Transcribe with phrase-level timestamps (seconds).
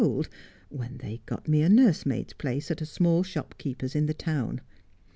[0.03, 0.27] old,
[0.69, 4.59] when they got me a nursemaid's place at a small shop keeper's in the town.